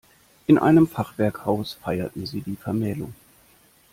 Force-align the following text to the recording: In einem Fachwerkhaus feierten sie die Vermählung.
In 0.47 0.57
einem 0.57 0.87
Fachwerkhaus 0.87 1.73
feierten 1.73 2.25
sie 2.25 2.41
die 2.41 2.55
Vermählung. 2.55 3.13